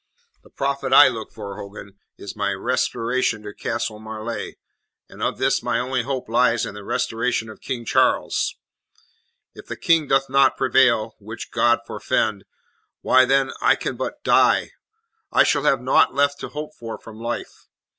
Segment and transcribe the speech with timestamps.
[0.41, 4.53] The profit I look for, Hogan, is my restoration to Castle Marleigh,
[5.07, 8.55] and of this my only hope lies in the restoration of King Charles.
[9.53, 12.45] If the King doth not prevail which God forfend!
[13.01, 14.71] why, then, I can but die.
[15.31, 17.67] I shall have naught left to hope for from life.